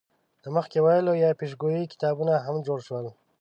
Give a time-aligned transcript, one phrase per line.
[0.43, 3.05] د مخکې ویلو یا پیشګویۍ کتابونه هم جوړ شول.